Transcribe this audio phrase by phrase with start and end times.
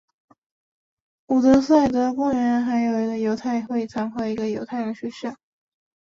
[1.27, 5.35] 伍德塞德公园还有一个犹太会堂和一个犹太人学校。